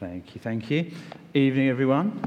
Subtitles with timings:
[0.00, 0.92] Thank you, thank you.
[1.34, 2.22] Evening, everyone.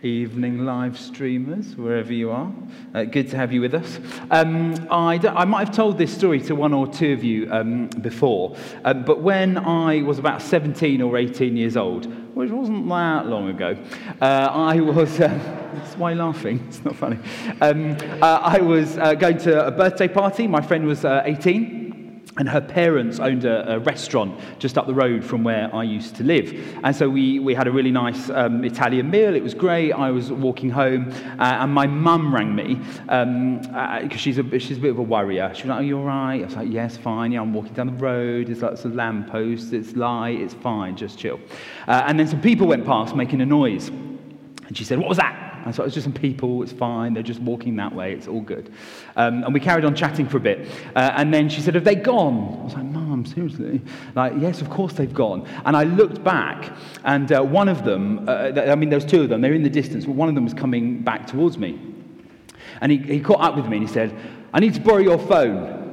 [0.00, 2.52] Evening, live streamers, wherever you are.
[2.94, 3.98] Uh, good to have you with us.
[4.30, 7.88] Um, I, I, might have told this story to one or two of you um,
[8.00, 13.26] before, uh, but when I was about 17 or 18 years old, which wasn't that
[13.26, 13.76] long ago,
[14.20, 15.18] uh, I was.
[15.18, 15.26] Uh,
[15.74, 16.64] that's why laughing.
[16.68, 17.18] It's not funny.
[17.60, 20.46] Um, uh, I was uh, going to a birthday party.
[20.46, 21.85] My friend was 18
[22.38, 26.16] and her parents owned a, a, restaurant just up the road from where I used
[26.16, 26.52] to live.
[26.84, 29.34] And so we, we had a really nice um, Italian meal.
[29.34, 29.92] It was great.
[29.92, 34.58] I was walking home, uh, and my mum rang me because um, uh, she's, a,
[34.58, 35.50] she's a bit of a worrier.
[35.54, 36.42] She was like, Are you all right?
[36.42, 37.32] I was like, Yes, fine.
[37.32, 38.48] Yeah, I'm walking down the road.
[38.48, 39.72] There's lots of lampposts.
[39.72, 40.40] It's light.
[40.40, 40.96] It's fine.
[40.96, 41.40] Just chill.
[41.88, 43.88] Uh, and then some people went past making a noise.
[43.88, 45.45] And she said, What was that?
[45.66, 48.40] I thought, it's just some people, it's fine, they're just walking that way, it's all
[48.40, 48.72] good.
[49.16, 50.68] Um, and we carried on chatting for a bit.
[50.94, 52.60] Uh, and then she said, Have they gone?
[52.60, 53.82] I was like, Mum, seriously?
[54.14, 55.44] Like, yes, of course they've gone.
[55.64, 59.22] And I looked back, and uh, one of them, uh, I mean, there was two
[59.22, 61.80] of them, they're in the distance, but one of them was coming back towards me.
[62.80, 64.14] And he, he caught up with me and he said,
[64.54, 65.85] I need to borrow your phone.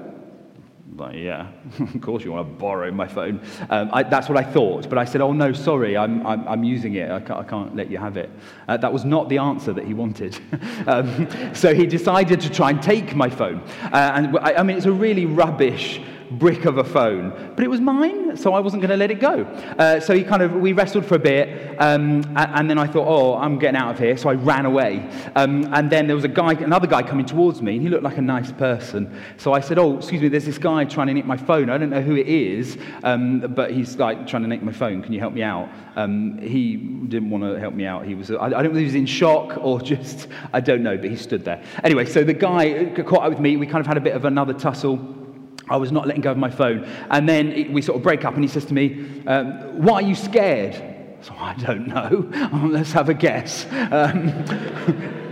[0.98, 3.42] Like, yeah, of course you want to borrow my phone.
[3.70, 4.90] Um, I, that's what I thought.
[4.90, 7.10] But I said, oh, no, sorry, I'm, I'm, I'm using it.
[7.10, 8.30] I can't, I can't, let you have it.
[8.68, 10.38] Uh, that was not the answer that he wanted.
[10.88, 13.60] um, so he decided to try and take my phone.
[13.86, 16.02] Uh, and I, I mean, it's a really rubbish
[16.40, 19.20] brick of a phone, but it was mine, so I wasn't going to let it
[19.20, 19.44] go.
[19.78, 23.08] Uh, so he kind of, we wrestled for a bit, um, and, then I thought,
[23.08, 25.10] oh, I'm getting out of here, so I ran away.
[25.36, 28.04] Um, and then there was a guy, another guy coming towards me, and he looked
[28.04, 29.20] like a nice person.
[29.38, 31.70] So I said, oh, excuse me, there's this guy trying to nick my phone.
[31.70, 35.02] I don't know who it is, um, but he's like trying to nick my phone.
[35.02, 35.70] Can you help me out?
[35.96, 38.06] Um, he didn't want to help me out.
[38.06, 40.84] He was, I, I don't know if he was in shock or just, I don't
[40.84, 41.64] know, but he stood there.
[41.84, 43.58] Anyway, so the guy caught up with me.
[43.58, 45.23] We kind of had a bit of another tussle.
[45.70, 46.86] I was not letting go of my phone.
[47.10, 50.02] And then we sort of break up, and he says to me, um, Why are
[50.02, 50.76] you scared?
[51.22, 52.30] So I don't know.
[52.70, 53.66] let's have a guess.
[53.92, 54.30] Um,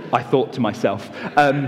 [0.13, 1.09] I thought to myself.
[1.37, 1.65] Um,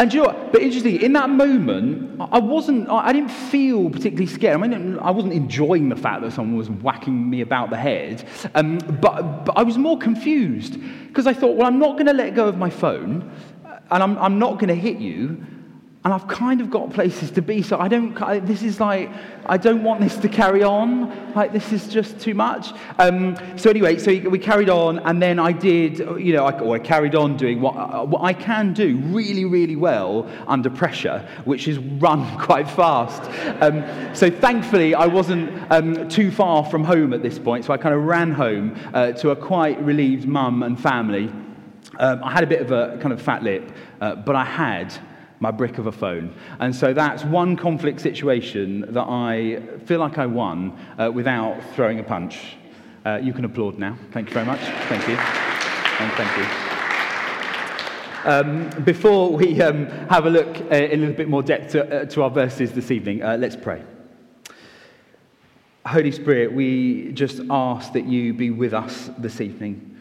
[0.00, 0.52] and you know what?
[0.52, 4.54] But interesting, in that moment, I wasn't, I didn't feel particularly scared.
[4.54, 8.24] I mean, I wasn't enjoying the fact that someone was whacking me about the head.
[8.54, 12.12] Um, but, but I was more confused because I thought, well, I'm not going to
[12.12, 13.28] let go of my phone
[13.90, 15.44] and I'm, I'm not going to hit you
[16.04, 17.60] and I've kind of got places to be.
[17.60, 18.14] So I don't,
[18.46, 19.10] this is like,
[19.46, 21.34] I don't want this to carry on.
[21.34, 22.72] Like, this is just too much.
[23.00, 26.76] Um, so anyway, so we carried on, and then I did, you know, I, or
[26.76, 31.28] I carried on doing what, uh, what I can do really, really well under pressure,
[31.44, 33.22] which is run quite fast.
[33.60, 33.84] Um,
[34.14, 37.64] so thankfully, I wasn't um, too far from home at this point.
[37.64, 41.28] So I kind of ran home uh, to a quite relieved mum and family.
[41.98, 44.94] Um, I had a bit of a kind of fat lip, uh, but I had
[45.40, 46.34] my brick of a phone.
[46.58, 52.00] And so that's one conflict situation that I feel like I won uh, without throwing
[52.00, 52.56] a punch.
[53.06, 53.96] Uh, you can applaud now.
[54.10, 54.60] Thank you very much.
[54.60, 55.14] Thank you.
[55.14, 56.68] And thank you.
[58.24, 62.02] Um, before we um, have a look uh, in a little bit more depth to,
[62.02, 63.82] uh, to our verses this evening, uh, let's pray.
[65.86, 69.98] Holy Spirit, we just ask that you be with us this evening.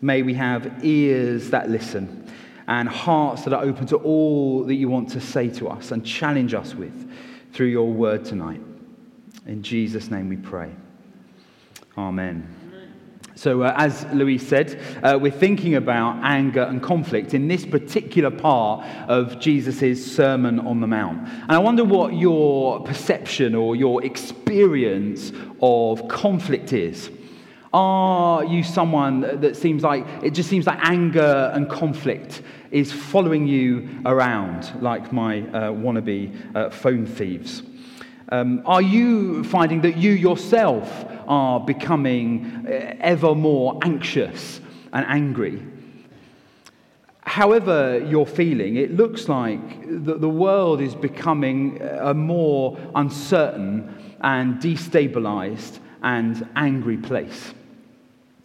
[0.00, 2.30] May we have ears that listen
[2.68, 6.04] and hearts that are open to all that you want to say to us and
[6.04, 7.10] challenge us with
[7.52, 8.60] through your word tonight.
[9.46, 10.70] In Jesus' name we pray.
[11.96, 12.66] Amen.
[13.36, 18.30] So, uh, as Louise said, uh, we're thinking about anger and conflict in this particular
[18.30, 21.28] part of Jesus' Sermon on the Mount.
[21.28, 27.10] And I wonder what your perception or your experience of conflict is.
[27.76, 33.46] Are you someone that seems like, it just seems like anger and conflict is following
[33.46, 37.62] you around like my uh, wannabe uh, phone thieves?
[38.30, 44.62] Um, are you finding that you yourself are becoming uh, ever more anxious
[44.94, 45.62] and angry?
[47.20, 54.62] However, you're feeling, it looks like the, the world is becoming a more uncertain and
[54.62, 57.52] destabilized and angry place.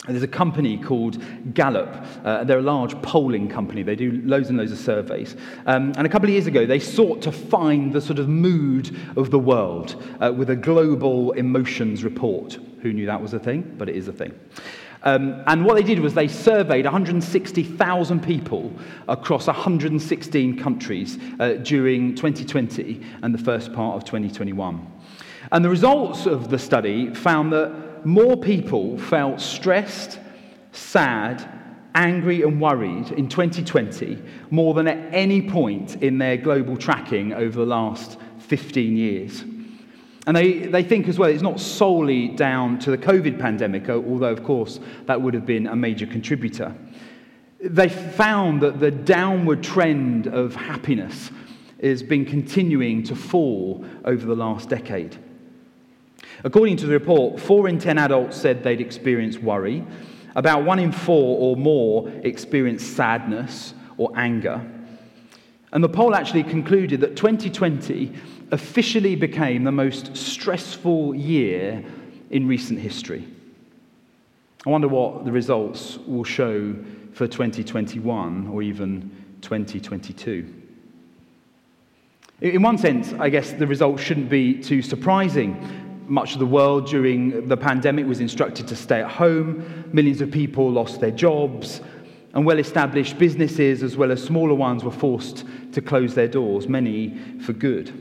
[0.08, 1.22] There's a company called
[1.54, 2.06] Gallup.
[2.24, 3.84] Uh, they're a large polling company.
[3.84, 5.36] They do loads and loads of surveys.
[5.68, 8.98] Um, and a couple of years ago, they sought to find the sort of mood
[9.16, 12.58] of the world uh, with a global emotions report.
[12.82, 13.76] Who knew that was a thing?
[13.78, 14.34] But it is a thing.
[15.04, 18.72] Um, and what they did was they surveyed 160,000 people
[19.08, 24.92] across 116 countries uh, during 2020 and the first part of 2021.
[25.52, 30.20] And the results of the study found that more people felt stressed,
[30.72, 31.48] sad,
[31.96, 37.60] angry, and worried in 2020 more than at any point in their global tracking over
[37.60, 39.44] the last 15 years.
[40.28, 44.32] And they, they think as well it's not solely down to the COVID pandemic, although,
[44.32, 46.76] of course, that would have been a major contributor.
[47.60, 51.32] They found that the downward trend of happiness
[51.82, 55.18] has been continuing to fall over the last decade.
[56.44, 59.86] According to the report, four in ten adults said they'd experienced worry.
[60.36, 64.66] About one in four or more experienced sadness or anger.
[65.74, 68.14] And the poll actually concluded that 2020
[68.52, 71.84] officially became the most stressful year
[72.30, 73.28] in recent history.
[74.66, 76.76] I wonder what the results will show
[77.14, 79.10] for 2021 or even
[79.42, 80.62] 2022.
[82.42, 85.81] In one sense, I guess the results shouldn't be too surprising.
[86.12, 89.90] Much of the world during the pandemic was instructed to stay at home.
[89.94, 91.80] Millions of people lost their jobs.
[92.34, 96.68] And well established businesses, as well as smaller ones, were forced to close their doors,
[96.68, 97.94] many for good.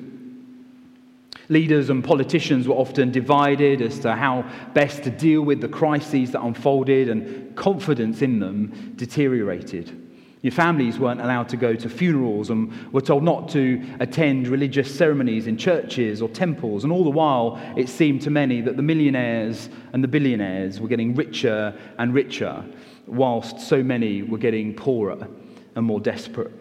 [1.48, 6.32] Leaders and politicians were often divided as to how best to deal with the crises
[6.32, 9.99] that unfolded, and confidence in them deteriorated.
[10.42, 14.92] Your families weren't allowed to go to funerals and were told not to attend religious
[14.94, 16.82] ceremonies in churches or temples.
[16.82, 20.88] And all the while, it seemed to many that the millionaires and the billionaires were
[20.88, 22.64] getting richer and richer,
[23.06, 25.28] whilst so many were getting poorer
[25.74, 26.52] and more desperate.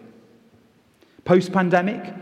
[1.24, 2.12] Post pandemic,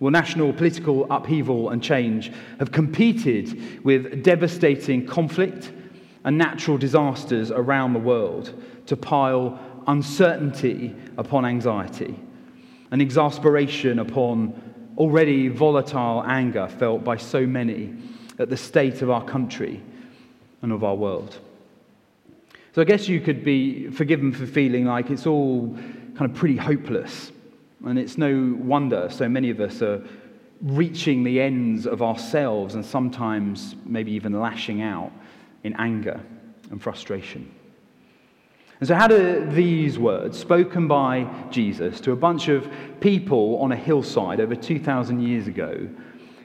[0.00, 5.72] well, national political upheaval and change have competed with devastating conflict
[6.24, 12.18] and natural disasters around the world to pile uncertainty upon anxiety
[12.90, 14.62] and exasperation upon
[14.96, 17.94] already volatile anger felt by so many
[18.38, 19.82] at the state of our country
[20.62, 21.38] and of our world.
[22.74, 25.74] So I guess you could be forgiven for feeling like it's all
[26.16, 27.32] kind of pretty hopeless
[27.84, 30.02] and it's no wonder so many of us are
[30.62, 35.12] reaching the ends of ourselves and sometimes maybe even lashing out
[35.64, 36.20] in anger
[36.70, 37.50] and frustration.
[38.78, 42.68] And so, how do these words, spoken by Jesus to a bunch of
[43.00, 45.88] people on a hillside over 2,000 years ago,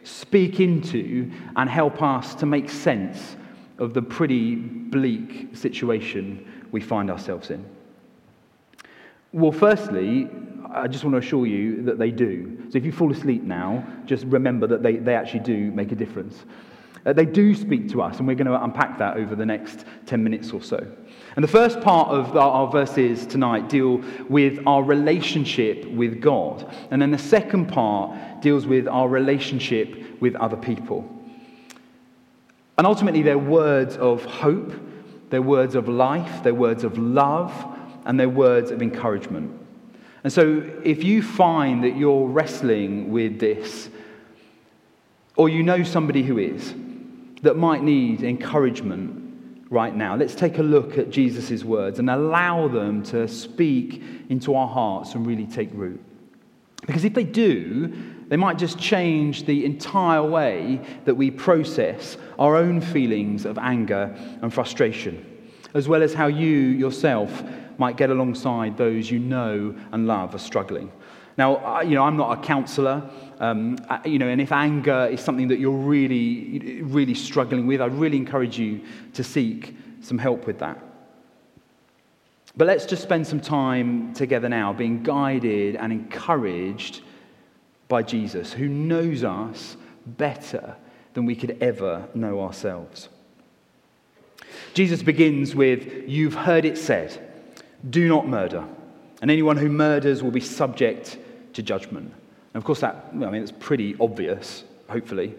[0.03, 3.35] speak into and help us to make sense
[3.79, 7.65] of the pretty bleak situation we find ourselves in?
[9.33, 10.29] Well, firstly,
[10.73, 12.65] I just want to assure you that they do.
[12.69, 15.95] So if you fall asleep now, just remember that they, they actually do make a
[15.95, 16.45] difference.
[17.05, 19.85] Uh, they do speak to us, and we're going to unpack that over the next
[20.05, 20.85] 10 minutes or so.
[21.35, 26.71] And the first part of our, our verses tonight deal with our relationship with God.
[26.91, 31.09] And then the second part deals with our relationship with other people.
[32.77, 34.73] And ultimately, they're words of hope,
[35.29, 37.53] they're words of life, they're words of love,
[38.05, 39.57] and they're words of encouragement.
[40.23, 43.89] And so, if you find that you're wrestling with this,
[45.35, 46.73] or you know somebody who is,
[47.41, 52.67] that might need encouragement right now, let's take a look at Jesus' words and allow
[52.67, 56.03] them to speak into our hearts and really take root.
[56.85, 57.91] Because if they do,
[58.27, 64.15] they might just change the entire way that we process our own feelings of anger
[64.41, 65.25] and frustration,
[65.73, 67.43] as well as how you yourself
[67.77, 70.91] might get alongside those you know and love are struggling.
[71.37, 75.47] Now, you know, I'm not a counselor, um, you know, and if anger is something
[75.47, 78.81] that you're really, really struggling with, I really encourage you
[79.13, 80.77] to seek some help with that.
[82.55, 87.01] But let's just spend some time together now being guided and encouraged
[87.87, 90.75] by Jesus, who knows us better
[91.13, 93.09] than we could ever know ourselves.
[94.73, 97.27] Jesus begins with, You've heard it said.
[97.89, 98.65] Do not murder.
[99.21, 101.17] And anyone who murders will be subject
[101.53, 102.11] to judgment.
[102.53, 105.35] And of course, that, I mean, it's pretty obvious, hopefully.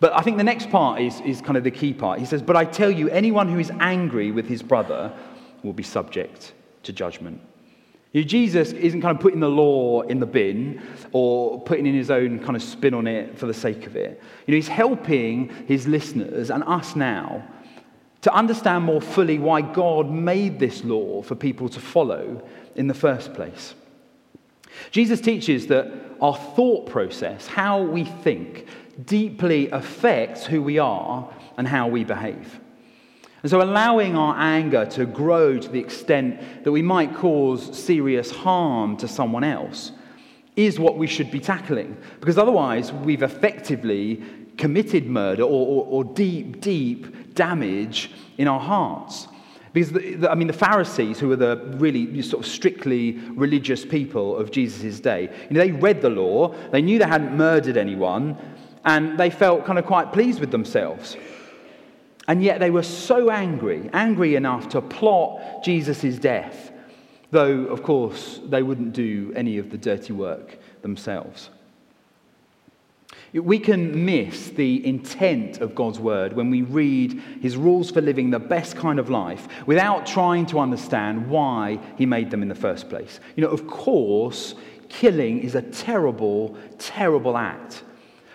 [0.00, 2.18] But I think the next part is, is kind of the key part.
[2.18, 5.12] He says, But I tell you, anyone who is angry with his brother
[5.62, 6.52] will be subject
[6.82, 7.40] to judgment.
[8.12, 10.80] You know, Jesus isn't kind of putting the law in the bin
[11.12, 14.22] or putting in his own kind of spin on it for the sake of it.
[14.46, 17.42] You know, he's helping his listeners and us now
[18.24, 22.42] to understand more fully why God made this law for people to follow
[22.74, 23.74] in the first place.
[24.90, 28.66] Jesus teaches that our thought process, how we think,
[29.04, 32.60] deeply affects who we are and how we behave.
[33.42, 38.30] And so, allowing our anger to grow to the extent that we might cause serious
[38.30, 39.92] harm to someone else
[40.56, 41.94] is what we should be tackling.
[42.20, 44.22] Because otherwise, we've effectively
[44.56, 49.28] committed murder or, or, or deep, deep damage in our hearts.
[49.72, 53.84] Because, the, the, I mean, the Pharisees, who were the really sort of strictly religious
[53.84, 57.76] people of Jesus' day, you know, they read the law, they knew they hadn't murdered
[57.76, 58.36] anyone,
[58.84, 61.16] and they felt kind of quite pleased with themselves.
[62.28, 66.72] And yet they were so angry, angry enough to plot Jesus' death,
[67.30, 71.50] though, of course, they wouldn't do any of the dirty work themselves.
[73.34, 78.30] We can miss the intent of God's word when we read his rules for living
[78.30, 82.54] the best kind of life without trying to understand why he made them in the
[82.54, 83.18] first place.
[83.34, 84.54] You know, of course,
[84.88, 87.82] killing is a terrible, terrible act.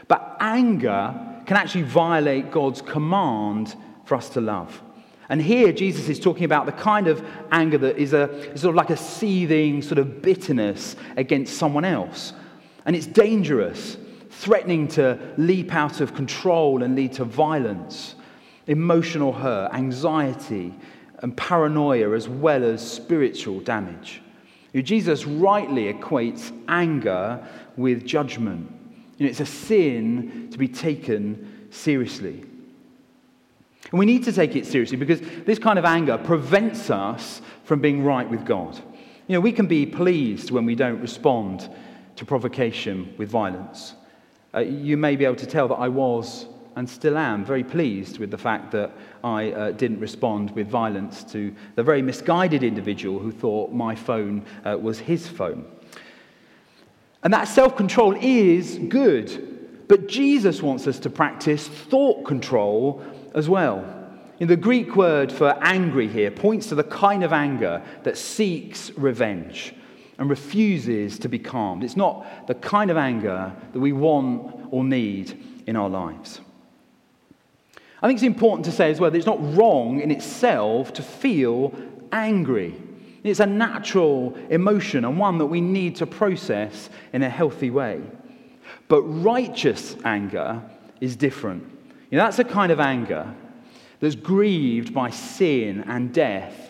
[0.10, 1.16] But anger
[1.46, 4.82] can actually violate God's command for us to love.
[5.30, 8.28] And here Jesus is talking about the kind of anger that is, a,
[8.58, 12.34] sort of like a seething sort of bitterness against someone else.
[12.86, 13.96] And it's dangerous,
[14.40, 18.16] threatening to leap out of control and lead to violence,
[18.68, 20.74] emotional hurt, anxiety,
[21.18, 24.22] and paranoia, as well as spiritual damage.
[24.74, 28.72] Jesus rightly equates anger with judgment.
[29.18, 32.46] You know, it's a sin to be taken seriously.
[33.92, 37.82] And we need to take it seriously because this kind of anger prevents us from
[37.82, 38.78] being right with God.
[39.28, 41.70] You know, we can be pleased when we don't respond
[42.16, 43.96] to provocation with violence.
[44.54, 48.20] Uh, you may be able to tell that I was and still am very pleased
[48.20, 48.92] with the fact that
[49.24, 54.46] I uh, didn't respond with violence to the very misguided individual who thought my phone
[54.66, 55.66] uh, was his phone.
[57.22, 63.04] And that self control is good, but Jesus wants us to practice thought control
[63.36, 63.84] as well.
[64.40, 68.90] In the Greek word for angry here points to the kind of anger that seeks
[68.92, 69.74] revenge
[70.20, 71.84] and refuses to be calmed.
[71.84, 76.42] It's not the kind of anger that we want or need in our lives.
[78.02, 81.02] I think it's important to say as well that it's not wrong in itself to
[81.02, 81.74] feel
[82.12, 82.76] angry.
[83.24, 88.02] It's a natural emotion and one that we need to process in a healthy way.
[88.88, 90.62] But righteous anger
[91.00, 91.64] is different.
[92.12, 93.34] You know, that's a kind of anger
[94.00, 96.69] that's grieved by sin and death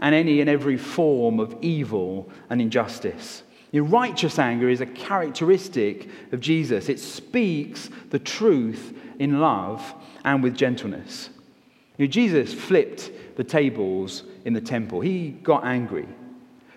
[0.00, 3.42] and any and every form of evil and injustice.
[3.72, 6.88] You know, righteous anger is a characteristic of Jesus.
[6.88, 11.30] It speaks the truth in love and with gentleness.
[11.98, 15.00] You know, Jesus flipped the tables in the temple.
[15.00, 16.08] He got angry,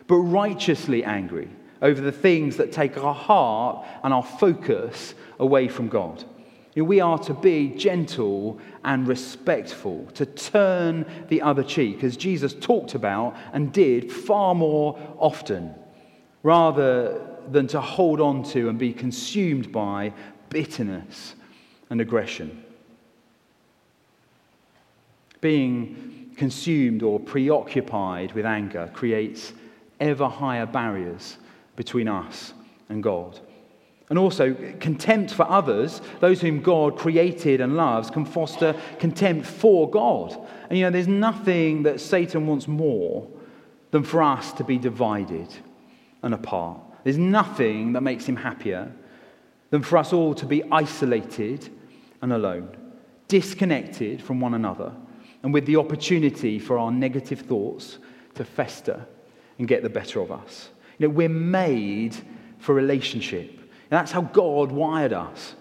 [0.07, 1.47] but righteously angry
[1.81, 6.23] over the things that take our heart and our focus away from God.
[6.73, 12.15] You know, we are to be gentle and respectful, to turn the other cheek, as
[12.15, 15.75] Jesus talked about and did far more often,
[16.43, 20.13] rather than to hold on to and be consumed by
[20.49, 21.35] bitterness
[21.89, 22.63] and aggression.
[25.41, 29.51] Being consumed or preoccupied with anger creates
[29.99, 31.37] ever higher barriers
[31.75, 32.53] between us
[32.89, 33.39] and God.
[34.11, 39.89] And also, contempt for others, those whom God created and loves, can foster contempt for
[39.89, 40.37] God.
[40.69, 43.25] And you know, there's nothing that Satan wants more
[43.91, 45.47] than for us to be divided
[46.23, 46.81] and apart.
[47.05, 48.91] There's nothing that makes him happier
[49.69, 51.69] than for us all to be isolated
[52.21, 52.75] and alone,
[53.29, 54.91] disconnected from one another,
[55.41, 57.97] and with the opportunity for our negative thoughts
[58.35, 59.05] to fester
[59.57, 60.67] and get the better of us.
[60.97, 62.17] You know, we're made
[62.59, 63.60] for relationship.
[63.91, 65.53] And that's how God wired us.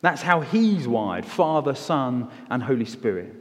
[0.00, 3.32] That's how He's wired Father, Son, and Holy Spirit.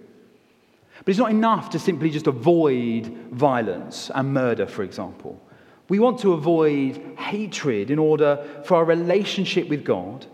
[1.00, 5.42] But it's not enough to simply just avoid violence and murder, for example.
[5.90, 10.28] We want to avoid hatred in order for our relationship with God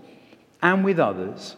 [0.61, 1.55] and with others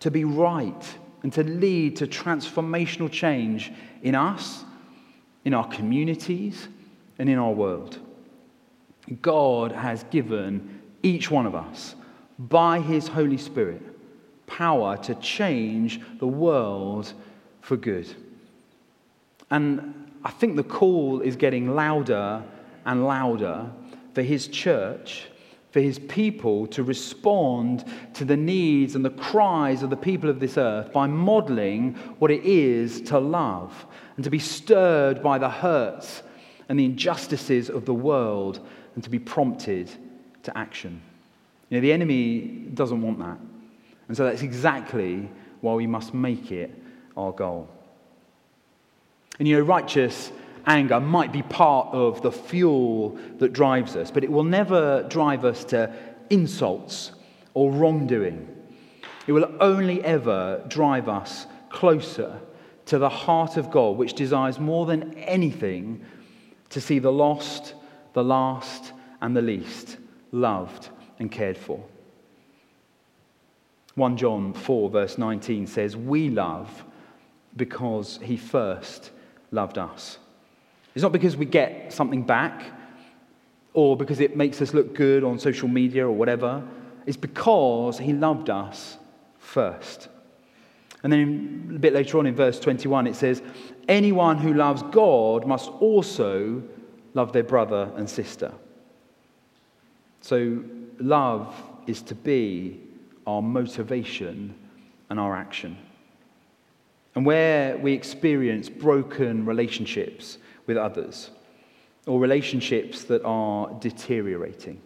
[0.00, 4.64] to be right and to lead to transformational change in us,
[5.44, 6.68] in our communities,
[7.18, 7.98] and in our world.
[9.20, 11.94] God has given each one of us,
[12.38, 13.82] by his Holy Spirit,
[14.46, 17.12] power to change the world
[17.60, 18.12] for good.
[19.50, 22.42] And I think the call is getting louder
[22.86, 23.70] and louder
[24.14, 25.26] for his church,
[25.70, 27.84] for his people to respond
[28.14, 32.30] to the needs and the cries of the people of this earth by modeling what
[32.30, 36.22] it is to love and to be stirred by the hurts
[36.68, 39.90] and the injustices of the world and to be prompted
[40.44, 41.02] to action.
[41.68, 42.40] You know, the enemy
[42.74, 43.38] doesn't want that.
[44.08, 45.28] And so that's exactly
[45.60, 46.70] why we must make it
[47.16, 47.68] our goal.
[49.38, 50.30] And you know, righteous
[50.66, 55.44] anger might be part of the fuel that drives us, but it will never drive
[55.44, 55.92] us to
[56.30, 57.12] insults
[57.54, 58.48] or wrongdoing.
[59.26, 62.40] It will only ever drive us closer
[62.86, 66.04] to the heart of God, which desires more than anything
[66.70, 67.74] to see the lost,
[68.12, 69.96] the last, and the least
[70.34, 71.82] loved and cared for.
[73.94, 76.84] 1 John 4, verse 19 says, We love
[77.56, 79.10] because he first
[79.52, 80.18] loved us.
[80.94, 82.64] It's not because we get something back
[83.72, 86.66] or because it makes us look good on social media or whatever.
[87.06, 88.96] It's because he loved us
[89.38, 90.08] first.
[91.04, 93.42] And then a bit later on in verse 21, it says,
[93.88, 96.62] Anyone who loves God must also
[97.12, 98.52] love their brother and sister.
[100.24, 100.64] So,
[100.98, 101.54] love
[101.86, 102.80] is to be
[103.26, 104.54] our motivation
[105.10, 105.76] and our action.
[107.14, 111.28] And where we experience broken relationships with others,
[112.06, 114.80] or relationships that are deteriorating,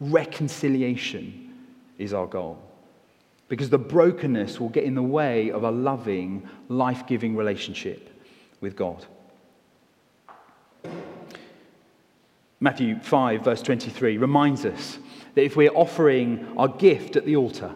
[0.00, 1.54] reconciliation
[1.96, 2.58] is our goal.
[3.46, 8.10] Because the brokenness will get in the way of a loving, life giving relationship
[8.60, 9.06] with God.
[12.60, 14.98] Matthew 5, verse 23, reminds us
[15.34, 17.72] that if we're offering our gift at the altar,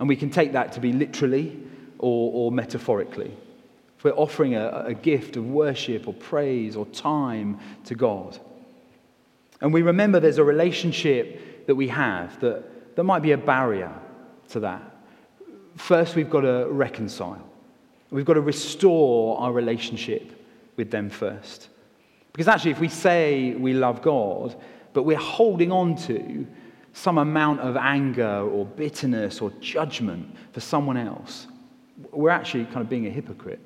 [0.00, 1.56] and we can take that to be literally
[1.98, 3.32] or, or metaphorically,
[3.96, 8.38] if we're offering a, a gift of worship or praise or time to God,
[9.60, 13.92] and we remember there's a relationship that we have that, that might be a barrier
[14.48, 14.82] to that,
[15.76, 17.48] first we've got to reconcile.
[18.10, 20.44] We've got to restore our relationship
[20.76, 21.68] with them first.
[22.32, 24.56] Because actually, if we say we love God,
[24.92, 26.46] but we're holding on to
[26.94, 31.46] some amount of anger or bitterness or judgment for someone else,
[32.10, 33.60] we're actually kind of being a hypocrite.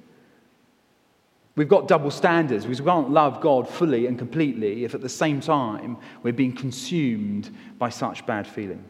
[1.56, 5.08] We've got double standards because we can't love God fully and completely if at the
[5.08, 8.84] same time we're being consumed by such bad feeling.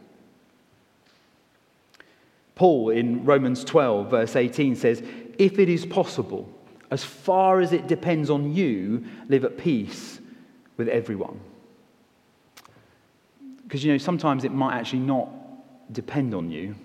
[2.56, 5.02] Paul in Romans 12, verse 18 says,
[5.38, 6.52] If it is possible,
[6.90, 10.20] as far as it depends on you, live at peace
[10.76, 11.40] with everyone.
[13.64, 15.28] Because, you know, sometimes it might actually not
[15.92, 16.76] depend on you.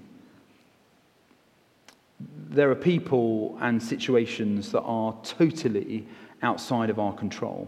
[2.50, 6.08] There are people and situations that are totally
[6.42, 7.68] outside of our control.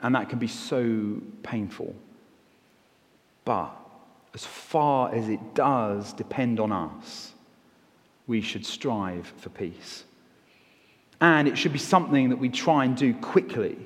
[0.00, 1.94] And that can be so painful.
[3.46, 3.74] But
[4.34, 7.32] as far as it does depend on us,
[8.26, 10.04] we should strive for peace.
[11.20, 13.78] And it should be something that we try and do quickly.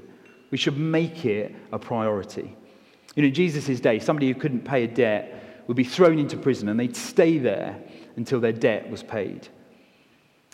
[0.50, 2.56] We should make it a priority.
[3.14, 6.36] You know, in Jesus' day, somebody who couldn't pay a debt would be thrown into
[6.36, 7.78] prison and they'd stay there
[8.16, 9.48] until their debt was paid.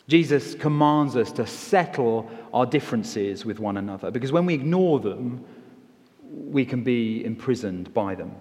[0.08, 5.44] Jesus commands us to settle our differences with one another because when we ignore them,
[6.22, 8.34] we can be imprisoned by them.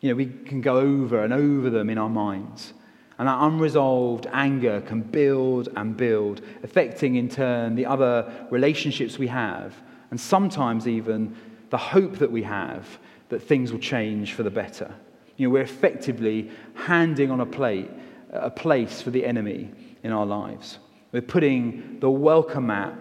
[0.00, 2.74] You know, we can go over and over them in our minds.
[3.18, 9.28] And that unresolved anger can build and build, affecting in turn the other relationships we
[9.28, 9.74] have,
[10.10, 11.36] and sometimes even
[11.70, 12.98] the hope that we have
[13.28, 14.92] that things will change for the better.
[15.36, 17.90] You know, we're effectively handing on a plate
[18.34, 19.70] a place for the enemy
[20.02, 20.78] in our lives.
[21.12, 22.94] We're putting the welcome mat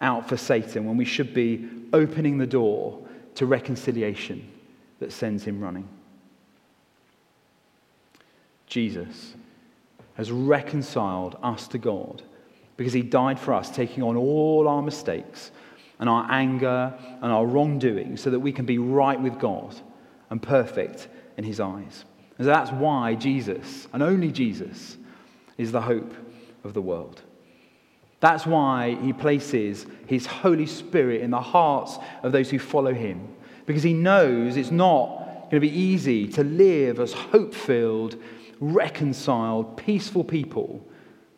[0.00, 4.50] out for Satan when we should be opening the door to reconciliation
[4.98, 5.88] that sends him running.
[8.66, 9.34] Jesus
[10.18, 12.22] has reconciled us to God
[12.76, 15.52] because he died for us, taking on all our mistakes
[16.00, 19.74] and our anger and our wrongdoing so that we can be right with God
[20.28, 22.04] and perfect in his eyes.
[22.36, 24.96] And so that's why Jesus, and only Jesus,
[25.56, 26.12] is the hope
[26.64, 27.22] of the world.
[28.20, 33.28] That's why he places his Holy Spirit in the hearts of those who follow him,
[33.66, 38.20] because he knows it's not going to be easy to live as hope filled
[38.60, 40.84] reconciled, peaceful people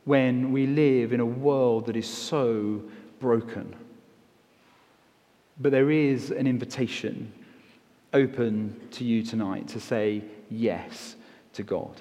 [0.04, 2.82] when we live in a world that is so
[3.18, 3.74] broken.
[5.58, 7.32] But there is an invitation
[8.12, 11.16] open to you tonight to say yes
[11.52, 12.00] to God.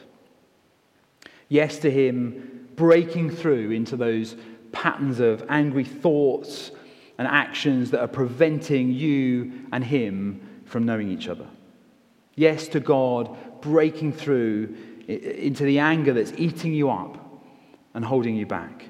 [1.49, 4.35] Yes to Him breaking through into those
[4.71, 6.71] patterns of angry thoughts
[7.17, 11.47] and actions that are preventing you and Him from knowing each other.
[12.35, 14.75] Yes to God breaking through
[15.09, 17.17] into the anger that's eating you up
[17.93, 18.85] and holding you back.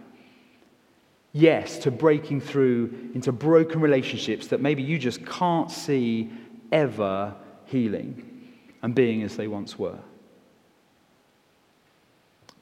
[1.32, 6.30] Yes, to breaking through into broken relationships that maybe you just can't see
[6.72, 7.34] ever
[7.66, 8.50] healing
[8.82, 10.00] and being as they once were.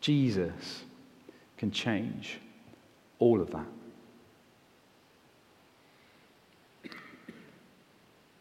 [0.02, 0.84] Jesus
[1.58, 2.40] can change
[3.20, 3.66] all of that.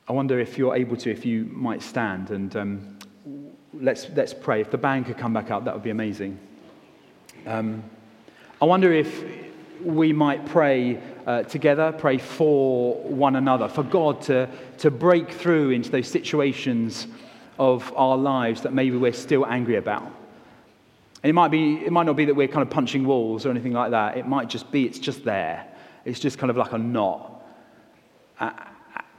[0.08, 2.95] I wonder if you're able to, if you might stand and um,
[3.80, 4.60] let's, let's pray.
[4.60, 6.38] If the band could come back up, that would be amazing.
[7.46, 7.84] Um,
[8.60, 9.24] I wonder if
[9.82, 15.70] we might pray uh, together, pray for one another, for God to, to break through
[15.70, 17.06] into those situations
[17.58, 20.04] of our lives that maybe we're still angry about.
[21.22, 23.50] And it might, be, it might not be that we're kind of punching walls or
[23.50, 24.16] anything like that.
[24.16, 25.66] It might just be it's just there.
[26.04, 27.42] It's just kind of like a knot.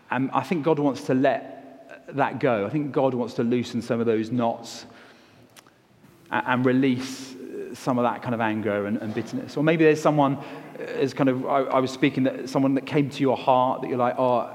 [0.09, 1.56] And I think God wants to let
[2.07, 2.65] that go.
[2.65, 4.85] I think God wants to loosen some of those knots
[6.31, 7.35] and release
[7.73, 9.57] some of that kind of anger and, and bitterness.
[9.57, 10.37] Or maybe there's someone,
[10.95, 13.89] as kind of, I, I was speaking, that someone that came to your heart that
[13.89, 14.49] you're like, oh,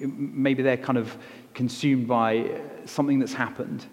[0.00, 1.16] maybe they're kind of
[1.52, 3.86] consumed by something that's happened.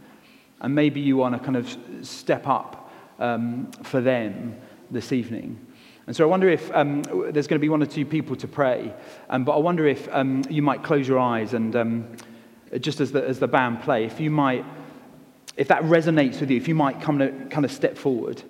[0.61, 4.55] And maybe you want to kind of step up um, for them
[4.89, 5.59] this evening.
[6.07, 8.47] And so I wonder if um, there's going to be one or two people to
[8.47, 8.93] pray.
[9.29, 12.07] Um, but I wonder if um, you might close your eyes and um,
[12.79, 14.65] just as the, as the band play, if you might,
[15.57, 18.41] if that resonates with you, if you might come to kind of step forward.